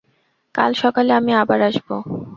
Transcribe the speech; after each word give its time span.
কাল 0.55 0.71
সকালে 0.73 1.11
আমি 1.13 1.31
আবার 1.33 1.59
আসব। 1.61 1.87